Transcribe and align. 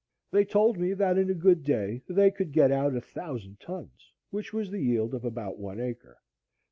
They 0.31 0.45
told 0.45 0.79
me 0.79 0.95
that 0.95 1.19
in 1.19 1.29
a 1.29 1.35
good 1.35 1.63
day 1.63 2.01
they 2.07 2.31
could 2.31 2.51
get 2.51 2.71
out 2.71 2.95
a 2.95 3.01
thousand 3.01 3.59
tons, 3.59 4.11
which 4.31 4.51
was 4.51 4.71
the 4.71 4.81
yield 4.81 5.13
of 5.13 5.23
about 5.23 5.59
one 5.59 5.79
acre. 5.79 6.17